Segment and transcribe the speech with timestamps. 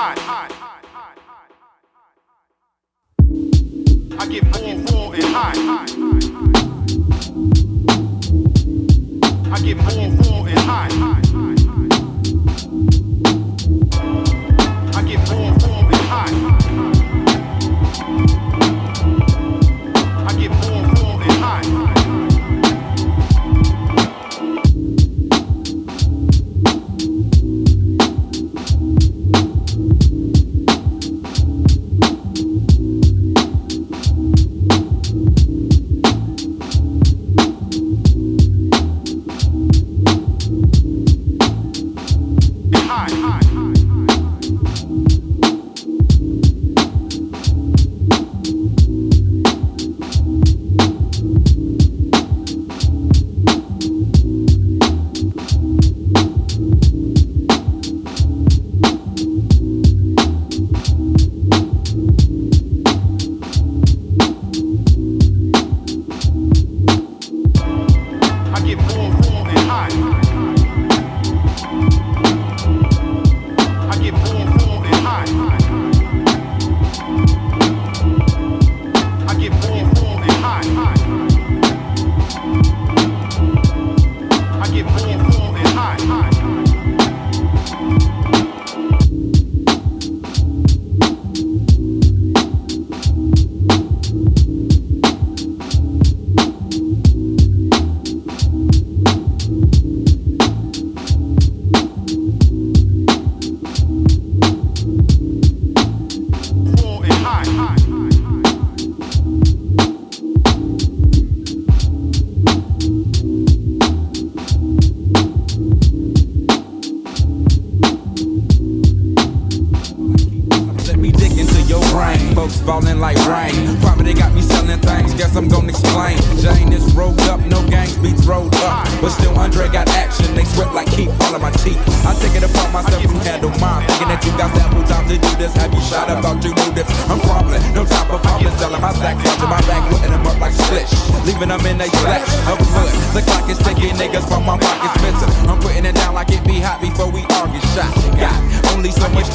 [0.00, 0.04] I
[4.30, 5.54] get more, more and high.
[9.50, 10.88] I get more, more and high.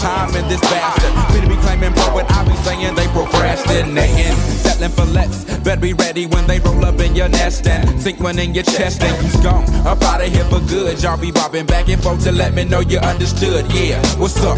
[0.03, 1.13] Gun in this bastard.
[1.31, 4.35] Better be claiming pro and I be saying they procrastinating.
[4.63, 8.19] Settling for less, better be ready when they roll up in your nest and seek
[8.19, 9.63] one in your chest and you's gone.
[9.87, 11.01] Up out of here for good.
[11.01, 13.65] Y'all be bobbing back and forth to let me know you understood.
[13.71, 14.57] Yeah, what's up?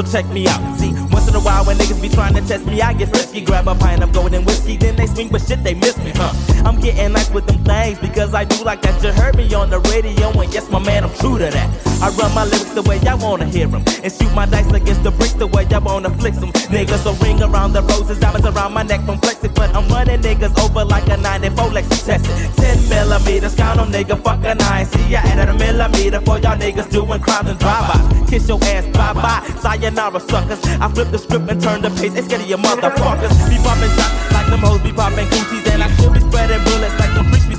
[0.00, 0.78] So check me out.
[0.78, 3.42] See, once in a while when niggas be trying to test me, I get frisky.
[3.42, 6.32] Grab a pint of golden whiskey, then they swing, but shit, they miss me, huh?
[6.64, 9.02] I'm getting nice with them things because I do like that.
[9.02, 11.89] You heard me on the radio, and yes, my man, I'm true to that.
[12.02, 15.02] I run my lyrics the way I wanna hear them, and shoot my dice against
[15.02, 16.50] the bricks the way I wanna flex them.
[16.72, 20.20] Niggas so ring around the roses, diamonds around my neck from flexing, but I'm running
[20.22, 22.34] niggas over like a 94 Lexus tested.
[22.56, 24.84] 10 millimeters, count on nigga, fuck an eye.
[24.84, 28.30] See, I added a millimeter for y'all niggas doing crimes and drive-bys.
[28.30, 30.60] Kiss your ass, bye-bye, sayonara suckers.
[30.80, 32.14] I flip the script and turn the page.
[32.14, 33.34] It's of your motherfuckers.
[33.50, 35.66] Be popping shots like them hoes be popping coochies.
[35.72, 37.49] And I should be spreading bullets like them freaks cooties.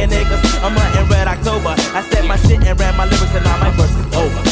[0.00, 1.74] At niggas, I'm hunting red October.
[1.94, 4.42] I said my shit and ran my lyrics and now my verse is over.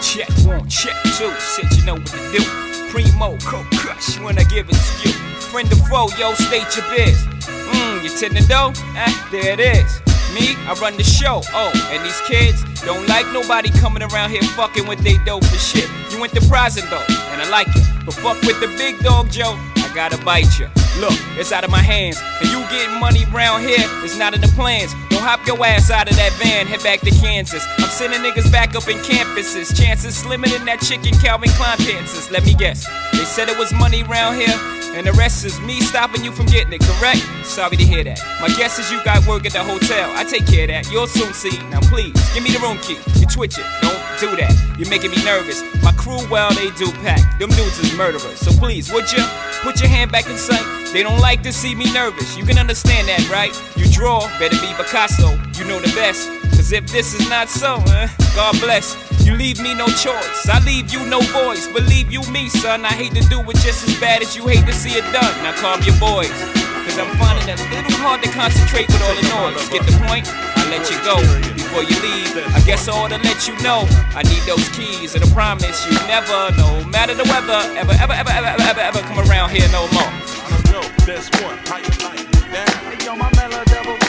[0.00, 2.44] Check one, check two, shit you know what to do.
[2.90, 5.14] Primo, cold crush when I give it to you
[5.54, 7.16] friend or foe, yo, state your biz.
[7.46, 8.72] Mmm, you tend to know?
[8.96, 10.03] Eh, there it is.
[10.34, 11.40] Me, I run the show.
[11.54, 15.58] Oh, and these kids don't like nobody coming around here fucking with they dope for
[15.58, 15.88] shit.
[16.10, 17.84] You prison though, and I like it.
[18.04, 19.58] But fuck with the big dog, Joe.
[19.76, 20.68] I gotta bite you.
[21.00, 22.20] Look, it's out of my hands.
[22.40, 24.94] And you getting money round here, it's not in the plans.
[25.24, 27.64] Hop your ass out of that van, head back to Kansas.
[27.78, 29.72] I'm sending niggas back up in campuses.
[29.72, 32.30] Chances slimmer than that chicken Calvin Klein pants.
[32.30, 32.84] Let me guess.
[33.12, 34.52] They said it was money round here.
[34.92, 37.24] And the rest is me stopping you from getting it, correct?
[37.42, 38.20] Sorry to hear that.
[38.38, 40.12] My guess is you got work at the hotel.
[40.14, 40.92] I take care of that.
[40.92, 41.56] You'll soon see.
[41.70, 43.00] Now please, give me the room key.
[43.18, 43.64] You twitch it.
[43.80, 44.54] Don't do that.
[44.78, 45.62] You're making me nervous.
[45.82, 47.38] My crew, well, they do pack.
[47.38, 48.38] Them dudes is murderers.
[48.40, 49.24] So please, would you
[49.62, 50.64] put your hand back in sight?
[50.92, 52.36] They don't like to see me nervous.
[52.36, 53.54] You can understand that, right?
[53.76, 55.30] You draw, better be Picasso.
[55.58, 56.28] You know the best.
[56.56, 58.96] Cause if this is not so, eh, God bless.
[59.24, 60.48] You leave me no choice.
[60.48, 61.66] I leave you no voice.
[61.68, 62.84] Believe you me, son.
[62.84, 65.42] I hate to do it just as bad as you hate to see it done.
[65.42, 66.63] Now calm your boys.
[66.84, 69.68] Cause I'm finding it a little hard to concentrate with all the noise.
[69.72, 70.28] Get the point?
[70.28, 71.16] I let you go
[71.56, 72.36] before you leave.
[72.54, 75.80] I guess I ought to let you know I need those keys and I promise
[75.88, 79.50] you never, no matter the weather, ever, ever, ever, ever, ever, ever, ever come around
[79.50, 80.04] here no more.
[80.04, 81.56] I don't know, that's one.
[81.64, 82.68] How you like me now?
[82.84, 84.03] Hey, yo, my mellow double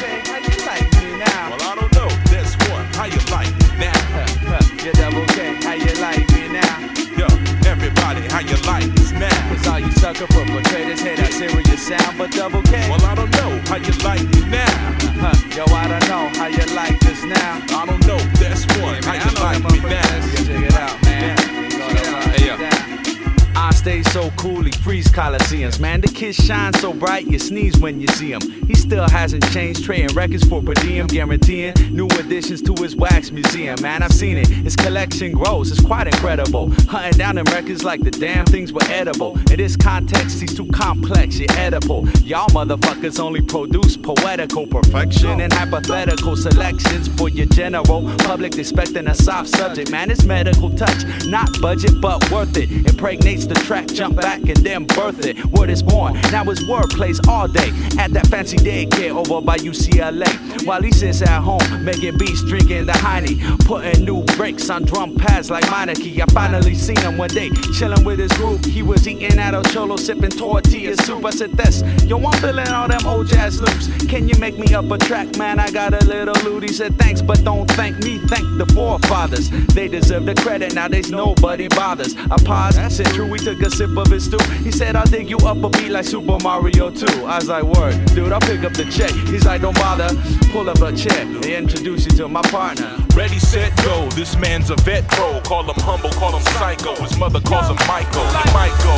[25.37, 25.79] coliseums.
[25.79, 28.41] Man, the kid shines so bright, you sneeze when you see him.
[28.67, 33.31] He still hasn't changed, trading records for per diem, guaranteeing new additions to his wax
[33.31, 33.81] museum.
[33.81, 36.71] Man, I've seen it, his collection grows, it's quite incredible.
[36.87, 39.37] Hunting down them records like the damn things were edible.
[39.51, 42.07] In this context, he's too complex, you're edible.
[42.19, 49.15] Y'all motherfuckers only produce poetical perfection and hypothetical selections for your general public, expecting a
[49.15, 49.91] soft subject.
[49.91, 52.71] Man, it's medical touch, not budget, but worth it.
[52.71, 55.24] Impregnates the track, jump back and then birth it.
[55.51, 59.57] Word is born, now his word plays all day at that fancy daycare over by
[59.57, 60.27] UCLA.
[60.65, 65.15] While he sits at home making beats, drinking the Heine, putting new breaks on drum
[65.15, 66.21] pads like Meineke.
[66.21, 68.65] I finally seen him one day, chilling with his group.
[68.65, 71.25] He was eating at a cholo, sipping tortilla soup.
[71.25, 73.87] I said, "This, yo, I'm feeling all them old jazz loops.
[74.05, 75.59] Can you make me up a track, man?
[75.59, 78.17] I got a little loot." He said, "Thanks, but don't thank me.
[78.27, 79.49] Thank the forefathers.
[79.73, 80.73] They deserve the credit.
[80.73, 84.37] Now Nowadays nobody bothers." I paused, said, "True." We took a sip of his stew.
[84.63, 87.63] He said, "I'll dig you up a beat like Super Mario 2." I was like,
[87.63, 90.09] "Word, dude, I'll pick up the check." He's like, "Don't bother,
[90.51, 92.89] pull up a chair." They introduce you to my partner.
[93.15, 94.09] Ready, set, go.
[94.19, 95.39] This man's a vet pro.
[95.41, 96.95] Call him humble, call him psycho.
[97.01, 98.27] His mother calls him Michael.
[98.43, 98.95] He might go.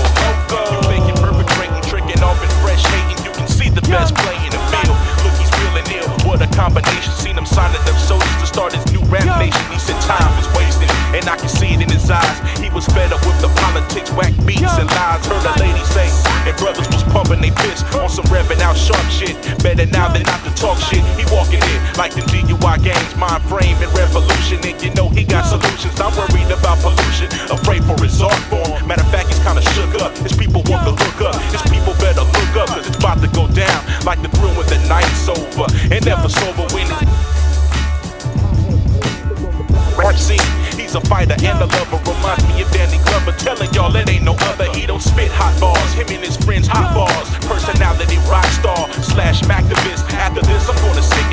[0.74, 3.20] You faking, perpetrating, tricking off and fresh hating.
[3.26, 4.98] You can see the best play in the field.
[5.24, 6.10] Look, he's real and ill.
[6.26, 7.14] What a combination.
[7.14, 9.66] Seen him signing them soldiers to start his new rap nation.
[9.70, 12.38] He said time is wasting, and I can see it in his eyes.
[12.58, 15.17] He was fed up with the politics, whack beats and lies.
[15.38, 16.10] Heard a say,
[16.50, 19.38] and brothers was pumping they fist on some revving out sharp shit.
[19.62, 21.06] Better now than not to talk shit.
[21.14, 24.58] He walking in like the DUI gangs, mind frame and revolution.
[24.66, 25.94] And you know he got solutions.
[26.00, 28.82] Not worried about pollution, afraid for his art form.
[28.88, 30.18] Matter of fact, he's kinda shook up.
[30.18, 31.38] His people want to look up.
[31.54, 34.82] His people better look up, cause it's about to go down like the when the
[34.90, 35.70] night's over.
[35.94, 37.38] And never sober when it
[39.98, 40.67] rap scene.
[40.88, 42.00] He's a fighter and a lover.
[42.08, 43.36] Reminds me of Danny Glover.
[43.36, 44.72] Telling y'all it ain't no other.
[44.72, 45.92] He don't spit hot bars.
[45.92, 47.28] Him and his friends hot bars.
[47.44, 50.08] Personality rock star slash activist.
[50.16, 51.28] After this, I'm gonna sit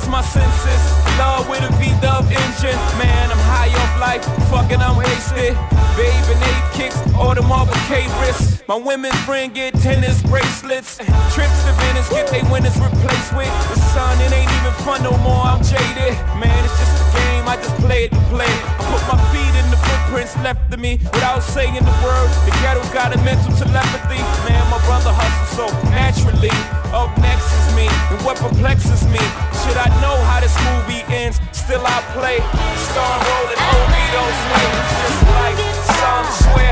[0.00, 0.10] Benzes.
[0.10, 1.18] My senses.
[1.18, 2.78] Love with a V-dub engine.
[2.98, 4.24] Man, I'm high off life.
[4.50, 5.54] Fucking, I'm wasted.
[5.96, 8.62] Babe and eight kicks, all the Marble K wrists.
[8.68, 10.98] My women's friend get tennis bracelets.
[11.32, 13.48] Trips to Venice, get they winners replaced with.
[13.72, 15.44] The sun, it ain't even fun no more.
[15.44, 16.12] I'm jaded.
[16.36, 16.95] Man, it's just
[17.46, 17.58] game.
[17.58, 18.62] I just play it to play it.
[18.78, 22.28] I put my feet in the footprints left of me without saying the word.
[22.44, 24.20] The ghetto's got a mental telepathy.
[24.46, 26.54] Man, my brother hustles so naturally.
[26.92, 29.22] Up next is me, and what perplexes me?
[29.62, 31.40] Should I know how this movie ends?
[31.52, 32.38] Still I play.
[32.90, 34.66] Star rolling overdose way.
[35.02, 35.58] Just like
[35.98, 36.65] some swear.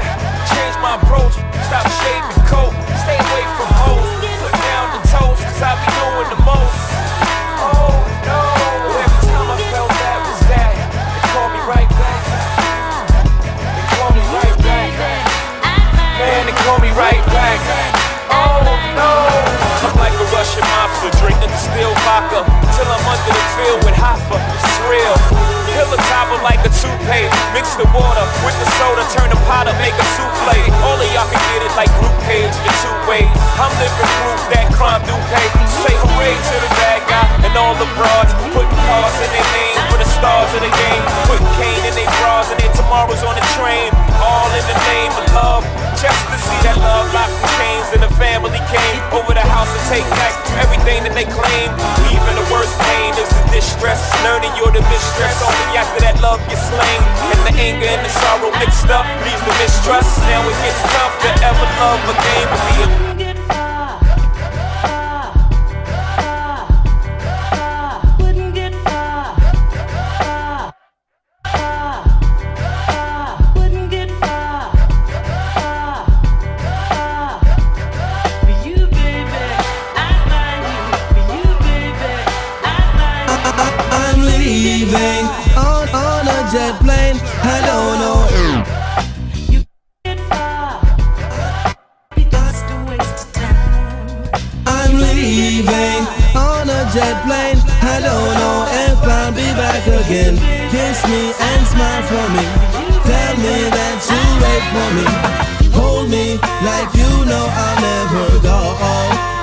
[37.54, 38.34] And all the broads.
[38.50, 41.02] Putting cars in their name for the stars of the game.
[41.30, 43.94] Put Kane in their bras and their tomorrows on the train.
[44.18, 45.62] All in the name of love.
[46.02, 49.70] Just to see that love locked in chains and the family came over the house
[49.70, 51.70] and take back everything that they claim.
[52.11, 54.02] Even the worst pain is the distress.
[54.26, 55.38] Learning you're the mistress.
[55.38, 57.00] Only after that love gets slain.
[57.30, 60.11] And the anger and the sorrow mixed up leaves the mistrust.
[60.26, 62.02] Now it gets tough to ever love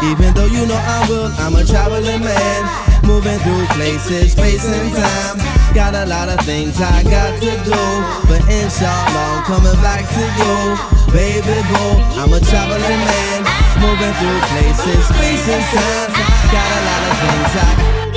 [0.01, 0.31] again.
[1.37, 2.61] I'm a traveling man.
[3.03, 5.37] Moving through places, space and time.
[5.73, 7.81] Got a lot of things I got to do,
[8.29, 10.53] but inshallah I'm coming back to you,
[11.11, 11.97] baby boo.
[12.19, 13.39] I'm a traveling man,
[13.81, 16.11] moving through places, space and time.
[16.51, 18.10] Got a lot of things I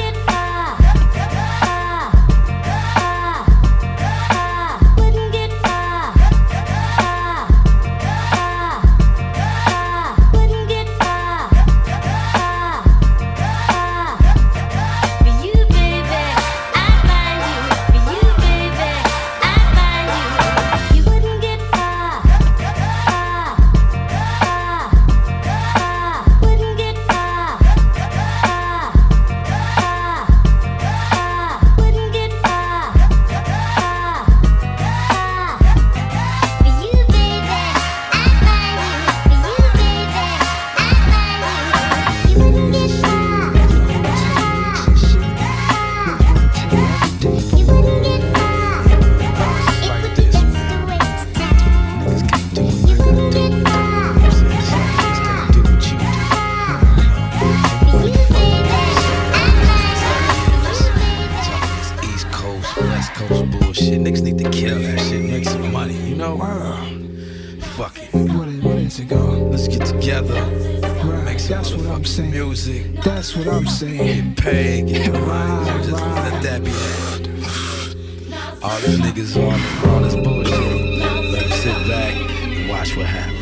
[71.49, 72.31] That's what I'm saying.
[72.31, 72.87] Music.
[73.03, 74.35] That's what I'm saying.
[74.37, 74.89] Peg.
[74.89, 75.87] get right.
[75.91, 77.29] Let that be heard.
[78.63, 81.01] All these niggas on, all this bullshit.
[81.01, 83.34] Let them sit back and watch what happens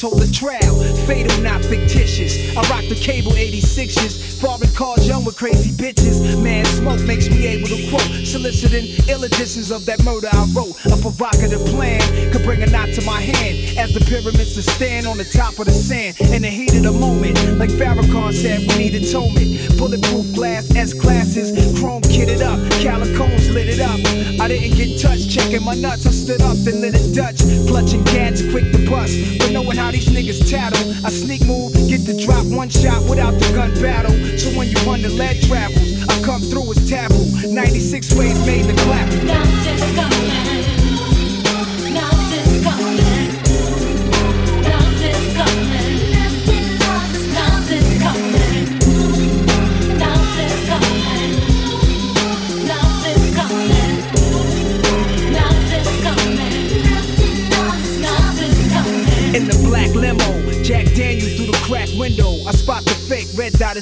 [0.00, 0.74] hold the trial.
[1.06, 2.56] Fatal, not fictitious.
[2.56, 4.40] I rock the cable 86s.
[4.40, 6.42] Foreign cars, young with crazy bitches.
[6.42, 8.26] Man, smoke makes me able to quote.
[8.26, 10.74] Soliciting ill of that murder I wrote.
[10.86, 12.00] A provocative plan
[12.32, 13.78] could bring a knot to my hand.
[13.78, 16.16] As the pyramids to stand on the top of the sand.
[16.32, 19.78] In the heat of the moment, like Farrakhan said, we need atonement.
[19.78, 22.58] Bulletproof glass, S classes, chrome kitted up.
[22.80, 24.00] Calicones lit it up.
[24.40, 26.06] I didn't get touched, checking my nuts.
[26.06, 27.42] I stood up and lit it Dutch.
[27.66, 29.18] Clutching cats, quick to bust.
[29.38, 33.32] But knowing how these niggas tattle, I sneak move, get the drop one shot without
[33.32, 34.14] the gun battle.
[34.38, 37.26] So when you run the lead travels, I come through as taboo.
[37.48, 39.41] 96 ways made the clap.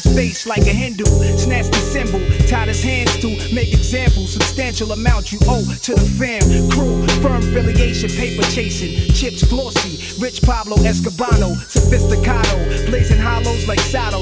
[0.02, 1.04] His face like a Hindu.
[1.36, 4.32] Snatch the symbol, tied his hands to make examples.
[4.32, 6.42] Substantial amount you owe to the fam.
[6.70, 9.12] Crew, firm affiliation, paper chasing.
[9.12, 11.54] Chips glossy, rich Pablo Escobano.
[11.68, 14.19] Sophisticado, blazing hollows like saddles.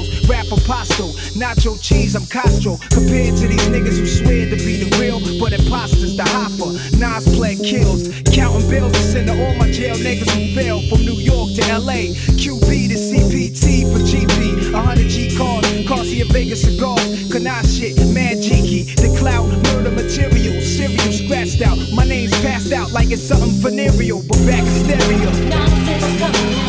[0.69, 2.77] Apostle, nacho cheese, I'm Castro.
[2.93, 6.77] Compared to these niggas who swear to be the real, but imposters, the hopper.
[6.95, 11.01] Nas play kills, counting bills to send to all my jail niggas who fail from
[11.01, 12.13] New York to LA.
[12.37, 14.71] QB to CPT for GP.
[14.71, 17.33] 100 G cars, Garcia Vegas cigars.
[17.33, 18.93] Kana shit, mad jiki.
[18.93, 20.61] The clout, murder material.
[20.61, 21.79] Serial scratched out.
[21.91, 26.68] My name's passed out like it's something venereal, but back in stereo.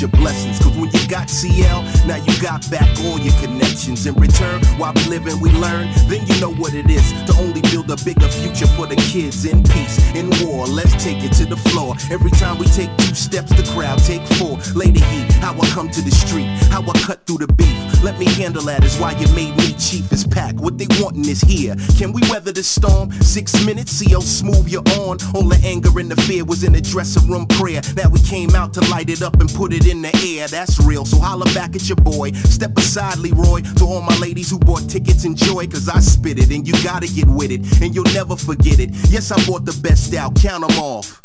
[0.00, 0.58] Your blessings.
[0.58, 4.06] Cause when you got CL, now you got back all your connections.
[4.06, 5.88] In return, while we live and we learn.
[6.08, 9.44] Then you know what it is to only build a bigger future for the kids
[9.44, 9.98] in peace.
[10.14, 11.94] In war, let's take it to the floor.
[12.10, 14.58] Every time we take two steps, the crowd take four.
[14.58, 18.02] The heat, how I come to the street, how I cut through the beef.
[18.02, 20.54] Let me handle that is why you made me chief as pack.
[20.54, 21.74] What they wantin' is here.
[21.98, 23.10] Can we weather the storm?
[23.12, 25.18] Six minutes, how smooth you're on.
[25.34, 27.80] All the anger and the fear was in the dressing room prayer.
[27.96, 30.48] Now we came out to light it up and put it in the air.
[30.48, 30.97] That's real.
[31.04, 32.32] So holla back at your boy.
[32.32, 33.62] Step aside, Leroy.
[33.76, 35.66] To all my ladies who bought tickets, enjoy.
[35.66, 37.60] Cause I spit it and you gotta get with it.
[37.82, 38.90] And you'll never forget it.
[39.08, 40.34] Yes, I bought the best out.
[40.34, 41.20] Count 'em off.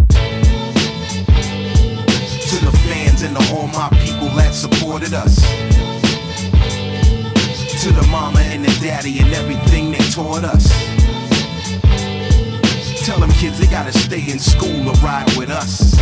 [2.50, 5.42] To the fans and to all my people that supported us.
[7.84, 10.70] To the mama and the daddy and everything they taught us.
[13.06, 15.98] Tell them kids they gotta stay in school or ride with us.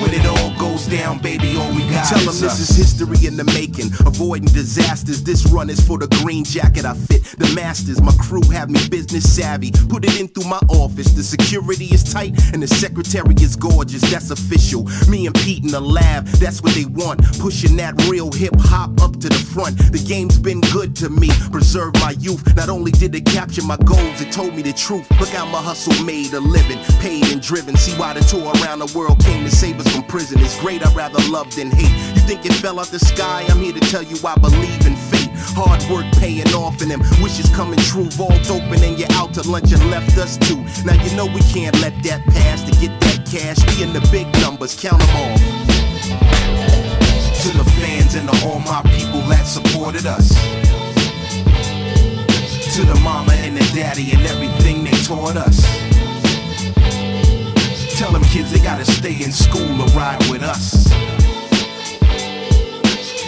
[0.00, 3.26] When it all goes down, baby, all we got Tell is them this is history
[3.26, 3.92] in the making.
[4.04, 5.22] Avoiding disasters.
[5.22, 7.22] This run is for the green jacket I fit.
[7.38, 9.70] The masters, my crew have me business savvy.
[9.88, 11.12] Put it in through my office.
[11.12, 14.02] The security is tight and the secretary is gorgeous.
[14.10, 14.84] That's official.
[15.08, 17.22] Me and Pete in the lab, that's what they want.
[17.38, 19.78] Pushing that real hip hop up to the front.
[19.92, 21.28] The game's been good to me.
[21.52, 22.42] Preserved my youth.
[22.56, 25.08] Not only did it capture my goals, it told me the truth.
[25.20, 26.78] Look how my hustle made a living.
[26.98, 27.76] Paid and driven.
[27.76, 30.40] See why the tour around the world came to save us from prison.
[30.40, 32.14] It's great, I'd rather love than hate.
[32.14, 33.44] You think it fell out the sky?
[33.48, 35.30] I'm here to tell you I believe in fate.
[35.56, 38.08] Hard work paying off and them wishes coming true.
[38.16, 40.64] Vault open and you're out to lunch and left us too.
[40.84, 43.58] Now you know we can't let that pass to get that cash.
[43.76, 45.40] Be in the big numbers, count them off.
[47.42, 50.34] To the fans and to all my people that supported us.
[52.74, 55.83] To the mama and the daddy and everything they taught us.
[57.96, 60.92] Tell them kids they gotta stay in school or ride with us.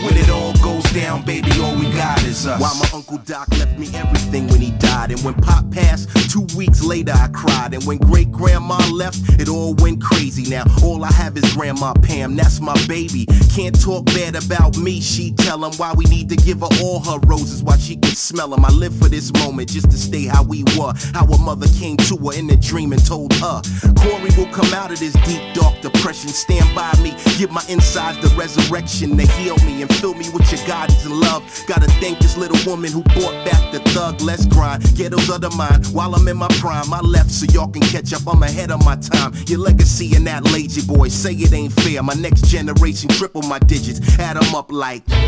[0.04, 2.60] When it all goes down, baby, all we got is us.
[2.60, 5.10] Why my Uncle Doc left me everything when he died.
[5.10, 7.72] And when Pop passed, two weeks later I cried.
[7.72, 10.48] And when great grandma left, it all went crazy.
[10.50, 13.26] Now all I have is Grandma Pam, that's my baby.
[13.54, 17.00] Can't talk bad about me, she tell him why we need to give her all
[17.00, 18.64] her roses while she can smell them.
[18.64, 20.92] I live for this moment just to stay how we were.
[21.14, 23.62] How her mother came to her in a dream and told her,
[23.96, 26.28] Corey will come out of this deep, dark depression.
[26.28, 30.50] Stand by me, give my insides the resurrection to heal me and fill me with
[30.50, 31.42] your guidance and love.
[31.66, 34.20] Gotta thank this little woman who brought back the thug.
[34.20, 35.86] Let's grind, ghettos those other mind.
[35.86, 38.26] While I'm in my prime, I left so y'all can catch up.
[38.26, 39.32] I'm ahead of my time.
[39.46, 42.02] Your legacy and that lazy boy say it ain't fair.
[42.02, 44.00] My next generation triple my digits.
[44.18, 45.04] Add them up like.
[45.06, 45.18] To the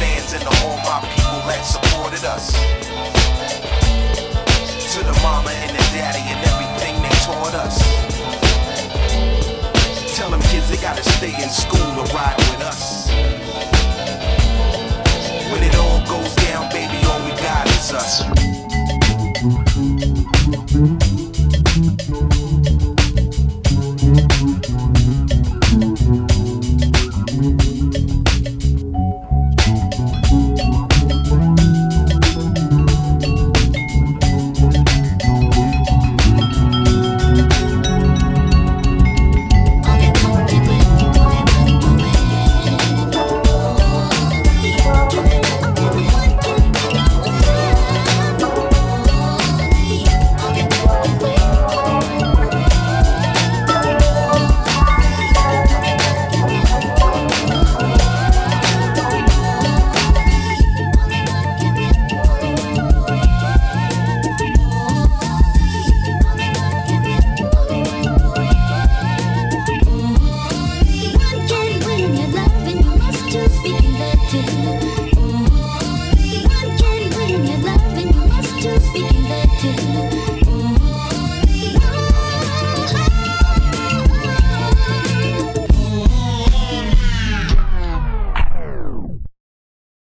[0.00, 2.52] fans and all my people that supported us.
[4.94, 8.09] To the mama and the daddy and everything they taught us
[10.80, 13.08] gotta stay in school or ride with us.
[15.52, 16.99] When it all goes down, baby.